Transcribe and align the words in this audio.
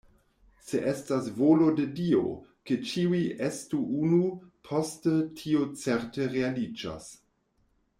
Se 0.69 0.79
estas 0.91 1.27
volo 1.41 1.67
de 1.81 1.85
Dio, 1.99 2.23
ke 2.71 2.79
ĉiuj 2.93 3.21
estu 3.51 3.85
unu, 4.01 4.25
poste 4.71 5.17
tio 5.43 5.65
certe 5.87 6.31
realiĝos. 6.39 7.13